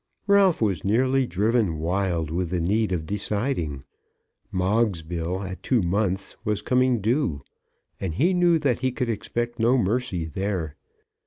[0.25, 3.83] Ralph was nearly driven wild with the need of deciding.
[4.51, 7.43] Moggs's bill at two months was coming due,
[7.99, 10.75] and he knew that he could expect no mercy there.